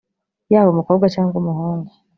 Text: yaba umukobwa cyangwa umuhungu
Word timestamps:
yaba 0.51 0.69
umukobwa 0.71 1.05
cyangwa 1.13 1.35
umuhungu 1.41 1.91